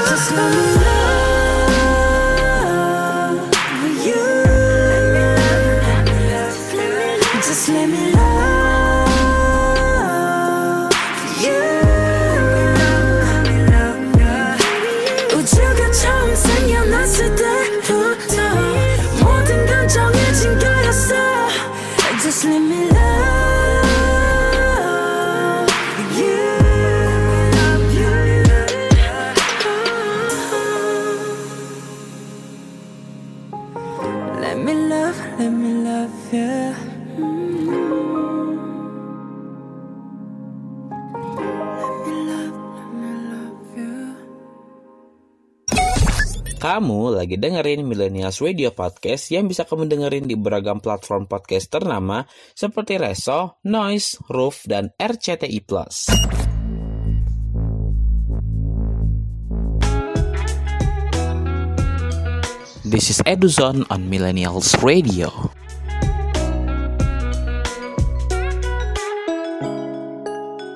[0.08, 0.93] Just let me
[47.24, 52.20] lagi dengerin Millennials Radio Podcast yang bisa kamu dengerin di beragam platform podcast ternama
[52.52, 55.64] seperti Reso, Noise, Roof, dan RCTI+.
[62.84, 65.32] This is Eduzone on Millennials Radio.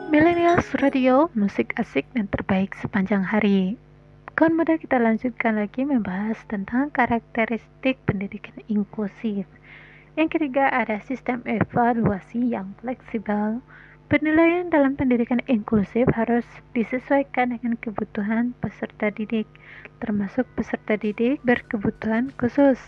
[0.08, 3.76] Millennials Radio, musik asik dan terbaik sepanjang hari.
[4.38, 9.50] Kawan muda kita lanjutkan lagi membahas tentang karakteristik pendidikan inklusif.
[10.14, 13.58] Yang ketiga ada sistem evaluasi yang fleksibel.
[14.06, 19.50] Penilaian dalam pendidikan inklusif harus disesuaikan dengan kebutuhan peserta didik,
[19.98, 22.78] termasuk peserta didik berkebutuhan khusus.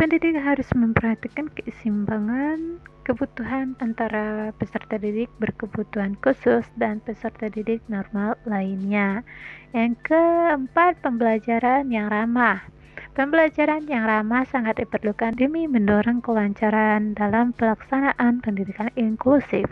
[0.00, 9.20] Pendidik harus memperhatikan keseimbangan kebutuhan antara peserta didik berkebutuhan khusus dan peserta didik normal lainnya.
[9.76, 12.64] Yang keempat, pembelajaran yang ramah.
[13.12, 19.68] Pembelajaran yang ramah sangat diperlukan demi mendorong kelancaran dalam pelaksanaan pendidikan inklusif.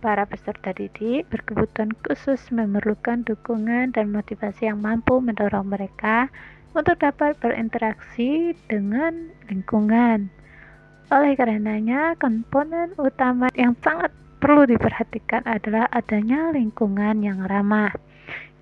[0.00, 6.32] Para peserta didik berkebutuhan khusus memerlukan dukungan dan motivasi yang mampu mendorong mereka
[6.76, 10.28] untuk dapat berinteraksi dengan lingkungan.
[11.08, 17.96] Oleh karenanya, komponen utama yang sangat perlu diperhatikan adalah adanya lingkungan yang ramah.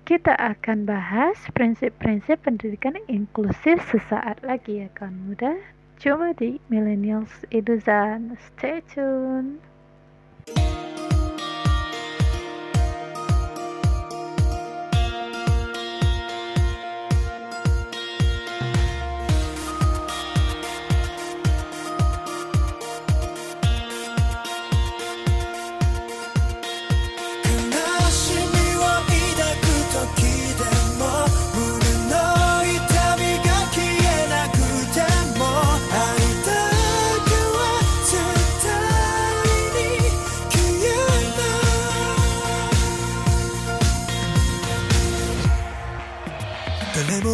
[0.05, 5.57] Kita akan bahas prinsip-prinsip pendidikan inklusif sesaat lagi ya kawan muda.
[5.97, 8.37] Cuma di Millennials Eduzan.
[8.37, 9.57] Stay tune.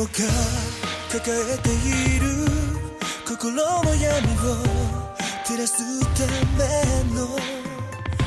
[0.08, 2.26] 抱えている
[3.28, 4.56] 心の闇を
[5.46, 5.78] 照らす
[6.16, 6.26] た
[6.58, 6.62] め
[7.14, 7.28] の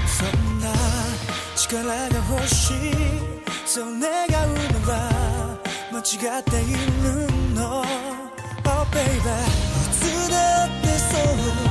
[0.06, 0.72] そんな
[1.56, 1.94] 力が
[2.30, 2.74] 欲しい。
[3.66, 5.58] そう願うのは
[5.90, 6.02] 間違
[6.38, 6.64] ってい
[7.02, 7.82] るの。
[8.66, 9.20] Oh baby い
[9.90, 11.18] つだってそ
[11.60, 11.63] う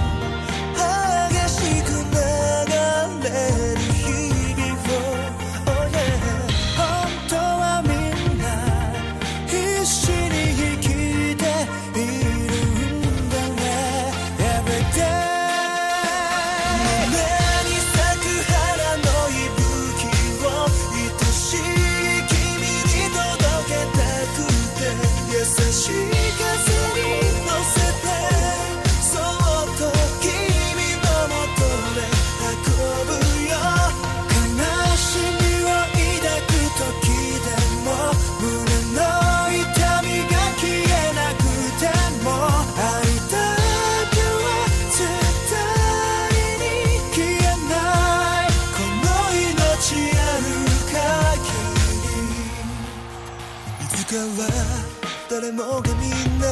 [55.53, 56.47] もがみんな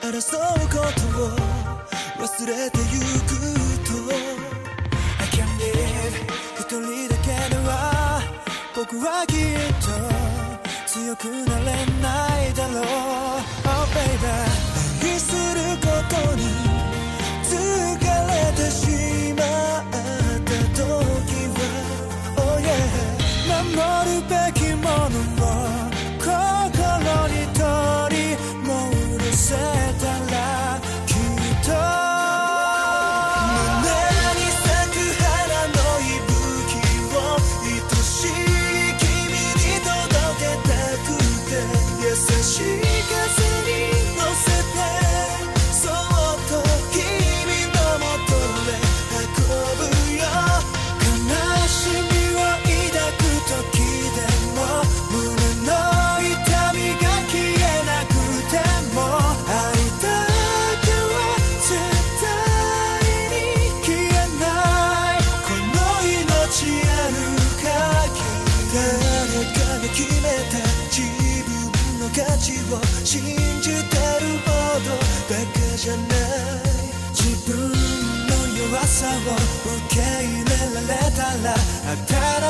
[0.00, 2.75] 争うことを忘れて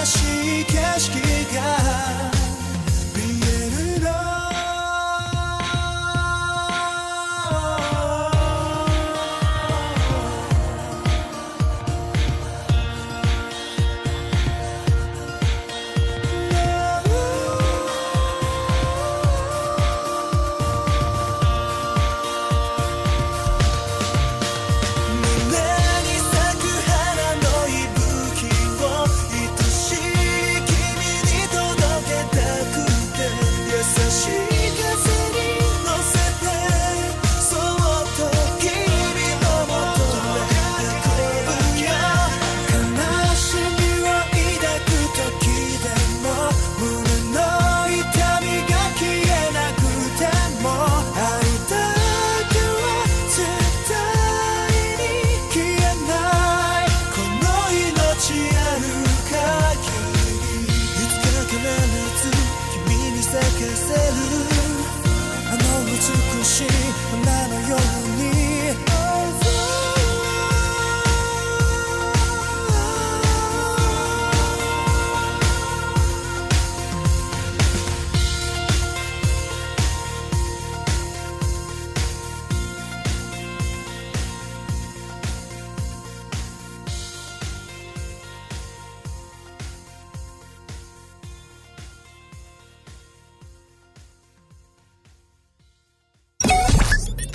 [0.06, 2.35] 다시 켜지가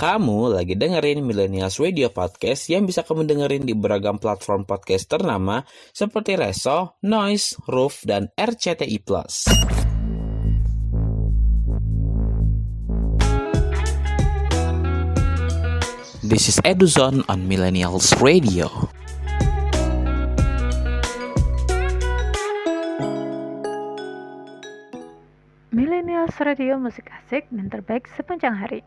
[0.02, 5.62] Kamu lagi dengerin Millennials Radio Podcast yang bisa kamu dengerin di beragam platform podcast ternama
[5.94, 8.98] seperti Reso, Noise, Roof, dan RCTI+.
[16.26, 18.90] This is Eduzone on Millennials Radio.
[25.70, 28.82] Millennials Radio musik asik dan terbaik sepanjang hari.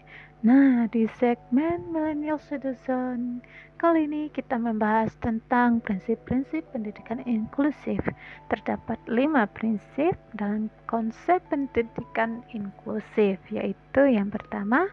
[0.46, 3.42] Nah, di segmen Millennials Citizen
[3.82, 7.98] kali ini kita membahas tentang prinsip-prinsip pendidikan inklusif.
[8.54, 14.86] Terdapat lima prinsip dalam konsep pendidikan inklusif, yaitu yang pertama,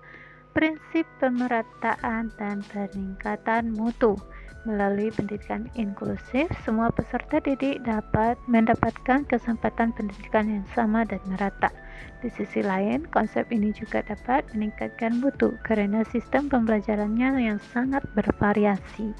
[0.57, 4.17] prinsip pemerataan dan peningkatan mutu.
[4.65, 11.69] Melalui pendidikan inklusif, semua peserta didik dapat mendapatkan kesempatan pendidikan yang sama dan merata.
[12.23, 19.11] Di sisi lain, konsep ini juga dapat meningkatkan mutu karena sistem pembelajarannya yang sangat bervariasi.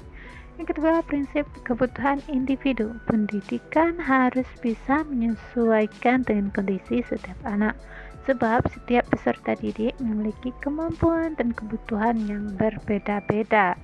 [0.55, 2.93] Yang kedua, prinsip kebutuhan individu.
[3.09, 7.73] Pendidikan harus bisa menyesuaikan dengan kondisi setiap anak.
[8.23, 13.75] Sebab setiap peserta didik memiliki kemampuan dan kebutuhan yang berbeda-beda.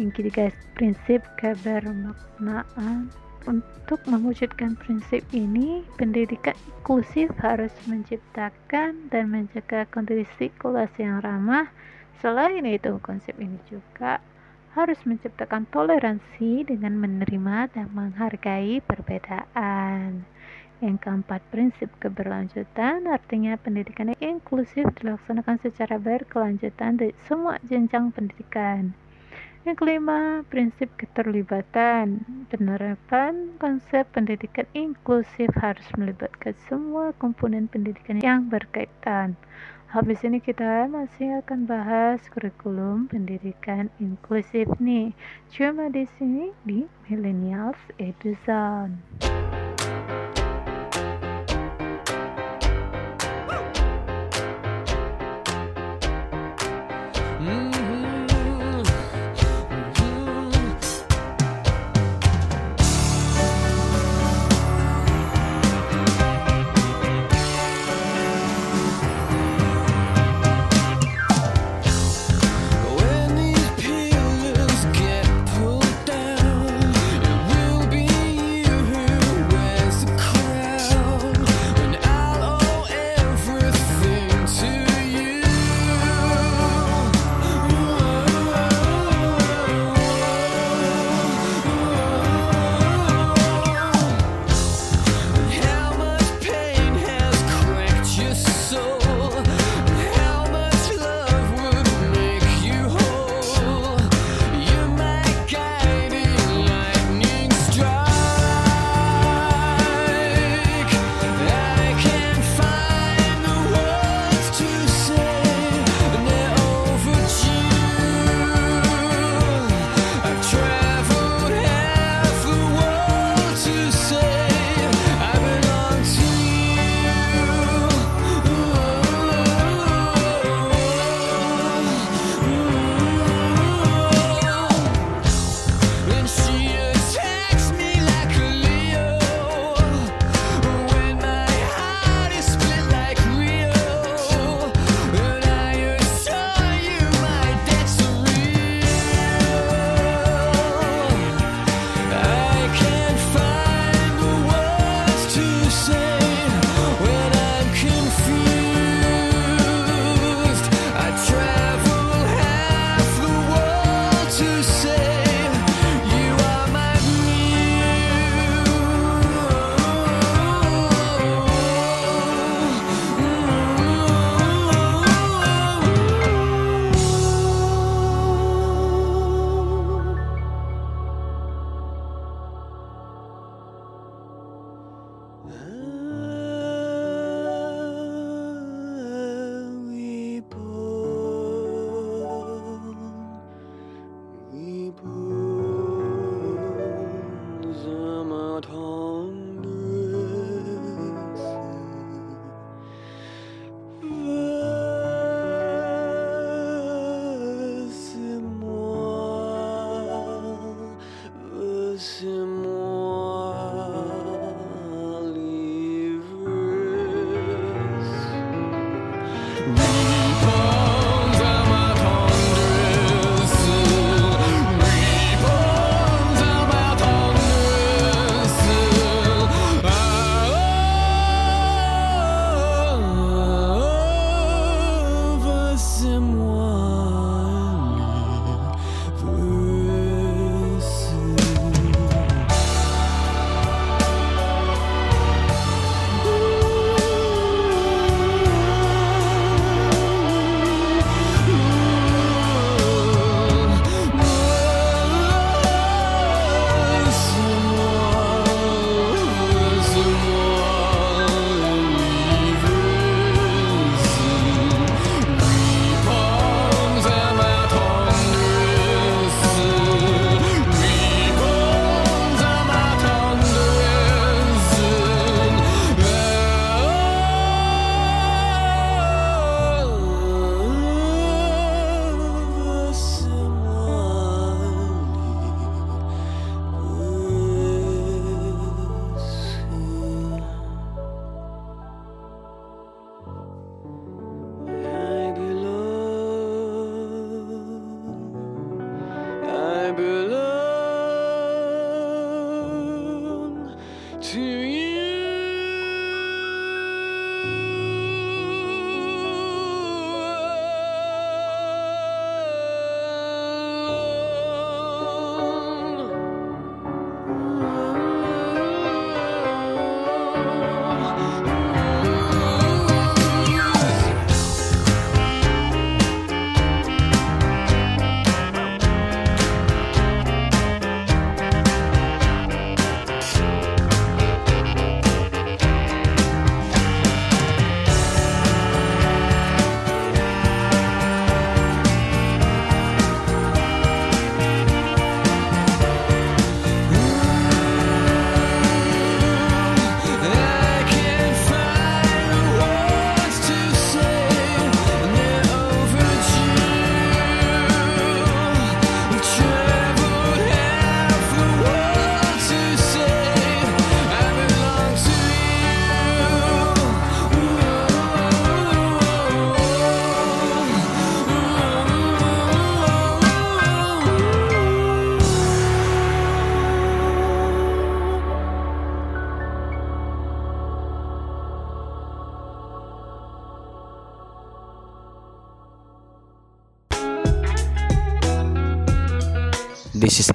[0.00, 0.44] Yang ketiga,
[0.74, 3.25] prinsip kebermaknaan.
[3.46, 11.70] Untuk mewujudkan prinsip ini, pendidikan inklusif harus menciptakan dan menjaga kondisi kelas yang ramah.
[12.18, 14.18] Selain itu, konsep ini juga
[14.74, 20.26] harus menciptakan toleransi dengan menerima dan menghargai perbedaan.
[20.82, 29.05] Yang keempat, prinsip keberlanjutan artinya pendidikan inklusif dilaksanakan secara berkelanjutan di semua jenjang pendidikan.
[29.66, 32.22] Yang kelima, prinsip keterlibatan.
[32.54, 39.34] Penerapan konsep pendidikan inklusif harus melibatkan semua komponen pendidikan yang berkaitan.
[39.90, 45.10] Habis ini kita masih akan bahas kurikulum pendidikan inklusif nih.
[45.50, 49.02] Cuma di sini di Millennials Eduzone.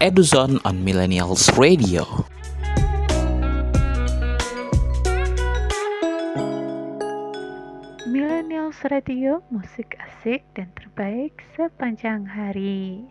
[0.01, 2.01] Eduzone on Millennials Radio.
[8.09, 13.05] Millennials Radio, musik asik dan terbaik sepanjang hari.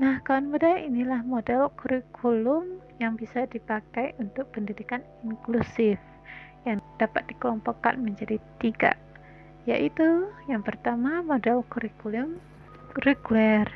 [0.00, 6.00] Nah, kawan muda, inilah model kurikulum yang bisa dipakai untuk pendidikan inklusif
[6.64, 8.96] yang dapat dikelompokkan menjadi tiga,
[9.68, 12.40] yaitu yang pertama model kurikulum
[13.04, 13.66] reguler,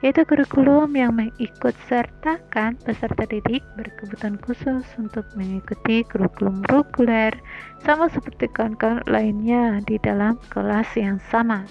[0.00, 7.36] yaitu kurikulum yang mengikut sertakan peserta didik berkebutuhan khusus untuk mengikuti kurikulum reguler
[7.84, 11.68] sama seperti kawan-kawan lainnya di dalam kelas yang sama.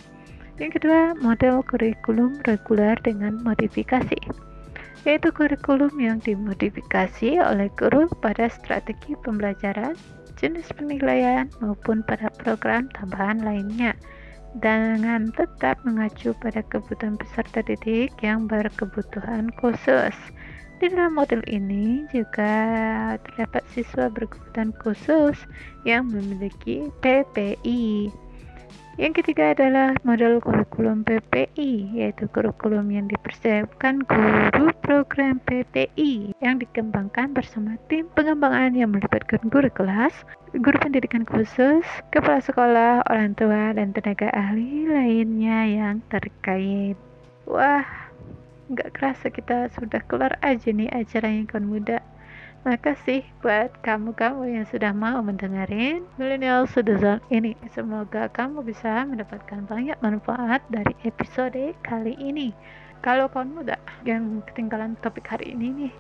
[0.62, 4.20] Yang kedua, model kurikulum reguler dengan modifikasi,
[5.08, 9.96] yaitu kurikulum yang dimodifikasi oleh guru pada strategi pembelajaran,
[10.36, 13.96] jenis penilaian, maupun pada program tambahan lainnya
[14.58, 20.16] dengan tetap mengacu pada kebutuhan peserta didik yang berkebutuhan khusus.
[20.80, 22.56] Di dalam model ini juga
[23.20, 25.36] terdapat siswa berkebutuhan khusus
[25.86, 28.10] yang memiliki PPI.
[29.00, 37.32] Yang ketiga adalah model kurikulum PPI, yaitu kurikulum yang dipersiapkan guru program PPI yang dikembangkan
[37.32, 40.12] bersama tim pengembangan yang melibatkan guru kelas,
[40.52, 47.00] guru pendidikan khusus, kepala sekolah, orang tua, dan tenaga ahli lainnya yang terkait.
[47.48, 47.88] Wah,
[48.68, 52.04] nggak kerasa kita sudah kelar aja nih acara yang muda.
[52.68, 57.56] Makasih buat kamu-kamu yang sudah mau mendengarin Millennial Citizen ini.
[57.72, 62.52] Semoga kamu bisa mendapatkan banyak manfaat dari episode kali ini.
[63.00, 65.94] Kalau kamu muda yang ketinggalan topik hari ini nih,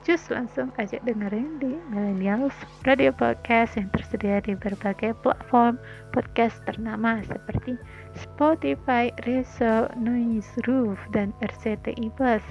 [0.00, 2.56] just langsung aja dengerin di Millennials
[2.88, 5.76] Radio Podcast yang tersedia di berbagai platform
[6.16, 7.76] podcast ternama seperti
[8.16, 12.48] Spotify, Reso, Noise Roof, dan RCTI Plus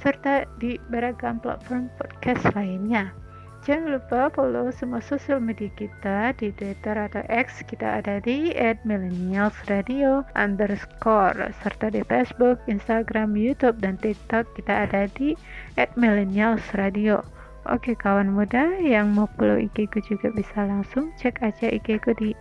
[0.00, 3.12] serta di beragam platform podcast lainnya.
[3.60, 8.56] Jangan lupa follow semua sosial media kita di Twitter atau X kita ada di
[8.88, 15.36] @millennialsradio underscore serta di Facebook, Instagram, YouTube dan TikTok kita ada di
[15.76, 17.39] @millennialsradio.
[17.70, 22.10] Oke kawan muda yang mau follow IG ku juga bisa langsung cek aja IG ku
[22.18, 22.34] di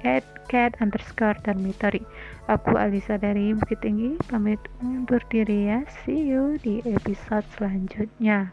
[0.49, 2.01] @cat underscore dormitory.
[2.49, 5.85] Aku Alisa dari Bukit Tinggi pamit undur diri ya.
[6.01, 8.49] See you di episode selanjutnya.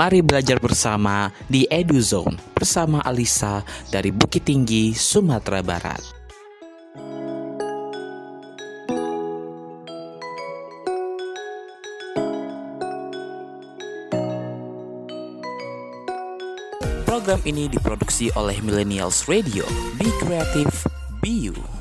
[0.00, 3.60] Mari belajar bersama di EduZone bersama Alisa
[3.92, 6.00] dari Bukit Tinggi, Sumatera Barat.
[17.04, 19.68] Program ini diproduksi oleh Millennials Radio.
[20.00, 20.72] Be creative,
[21.20, 21.79] be you.